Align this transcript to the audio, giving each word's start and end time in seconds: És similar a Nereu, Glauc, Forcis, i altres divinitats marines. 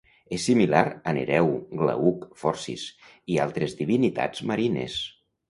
És 0.35 0.45
similar 0.49 0.79
a 1.11 1.13
Nereu, 1.17 1.51
Glauc, 1.81 2.23
Forcis, 2.45 2.87
i 3.35 3.39
altres 3.45 3.79
divinitats 3.83 4.45
marines. 4.55 4.99